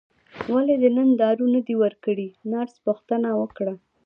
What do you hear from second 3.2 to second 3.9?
وکړه.